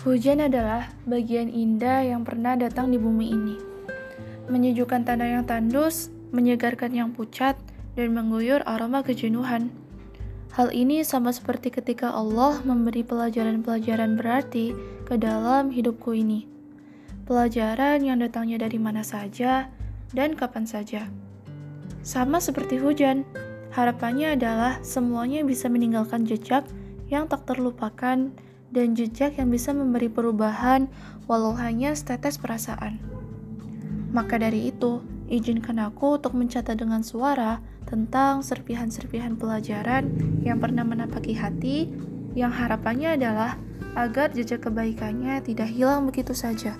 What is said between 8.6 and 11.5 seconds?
aroma kejenuhan. Hal ini sama